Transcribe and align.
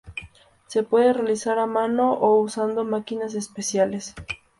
Se 0.65 0.81
puede 0.81 1.13
realizar 1.13 1.59
a 1.59 1.67
mano 1.67 2.13
o 2.13 2.39
usando 2.39 2.83
máquinas 2.83 3.35
especiales. 3.35 4.15